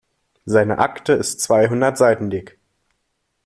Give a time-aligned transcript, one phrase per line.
[0.45, 2.57] Seine Akte ist zweihundert Seiten dick.